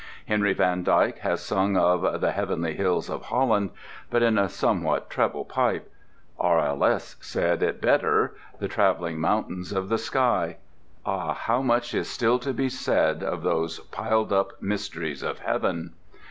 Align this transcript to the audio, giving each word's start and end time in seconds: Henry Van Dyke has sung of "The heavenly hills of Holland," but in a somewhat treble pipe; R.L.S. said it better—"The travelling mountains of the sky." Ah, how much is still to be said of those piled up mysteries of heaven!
Henry 0.27 0.53
Van 0.53 0.81
Dyke 0.83 1.19
has 1.19 1.45
sung 1.45 1.77
of 1.77 2.19
"The 2.21 2.31
heavenly 2.31 2.73
hills 2.73 3.07
of 3.07 3.25
Holland," 3.25 3.69
but 4.09 4.23
in 4.23 4.39
a 4.39 4.49
somewhat 4.49 5.11
treble 5.11 5.45
pipe; 5.45 5.91
R.L.S. 6.39 7.17
said 7.19 7.61
it 7.61 7.79
better—"The 7.79 8.67
travelling 8.67 9.19
mountains 9.19 9.71
of 9.71 9.89
the 9.89 9.99
sky." 9.99 10.57
Ah, 11.05 11.35
how 11.35 11.61
much 11.61 11.93
is 11.93 12.09
still 12.09 12.39
to 12.39 12.51
be 12.51 12.67
said 12.67 13.21
of 13.21 13.43
those 13.43 13.77
piled 13.91 14.33
up 14.33 14.53
mysteries 14.59 15.21
of 15.21 15.37
heaven! 15.37 15.93